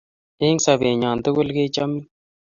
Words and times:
Eng' 0.45 0.63
sobennyo 0.65 1.09
tukul 1.23 1.47
ke 1.55 1.63
chamin 1.75 2.03